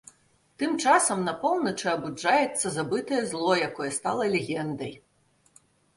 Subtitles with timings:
[0.61, 4.93] Тым часам, на поўначы, абуджаецца забытае зло, якое стала легендай.